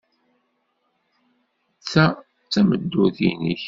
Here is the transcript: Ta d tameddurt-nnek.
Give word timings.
Ta 1.91 2.05
d 2.15 2.19
tameddurt-nnek. 2.53 3.59